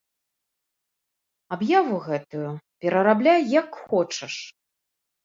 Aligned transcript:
Аб'яву 1.55 1.99
гэтую 2.07 2.49
перарабляй, 2.87 3.41
як 3.61 3.69
хочаш. 3.91 4.35